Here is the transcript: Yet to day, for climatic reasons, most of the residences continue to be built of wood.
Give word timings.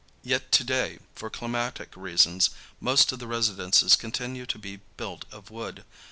Yet 0.23 0.51
to 0.53 0.63
day, 0.63 0.97
for 1.13 1.29
climatic 1.29 1.93
reasons, 1.95 2.49
most 2.79 3.11
of 3.11 3.19
the 3.19 3.27
residences 3.27 3.95
continue 3.95 4.47
to 4.47 4.57
be 4.57 4.79
built 4.97 5.25
of 5.31 5.51
wood. 5.51 5.83